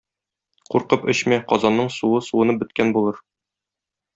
[0.75, 3.25] Куркып эчмә, казанның суы суынып беткән булыр.